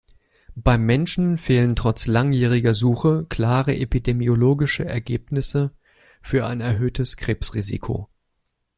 [0.55, 5.75] Beim Menschen fehlen trotz langjähriger Suche klare epidemiologische Ergebnisse
[6.23, 8.09] für ein erhöhtes Krebsrisiko.